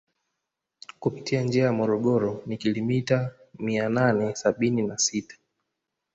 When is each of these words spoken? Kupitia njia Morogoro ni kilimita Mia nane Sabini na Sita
Kupitia 0.99 1.41
njia 1.43 1.71
Morogoro 1.73 2.41
ni 2.45 2.57
kilimita 2.57 3.31
Mia 3.59 3.89
nane 3.89 4.35
Sabini 4.35 4.81
na 4.81 4.97
Sita 4.97 5.37